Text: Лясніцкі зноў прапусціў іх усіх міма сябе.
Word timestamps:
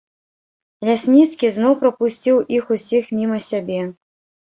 Лясніцкі 0.89 1.53
зноў 1.59 1.73
прапусціў 1.83 2.43
іх 2.59 2.75
усіх 2.79 3.15
міма 3.23 3.43
сябе. 3.53 3.81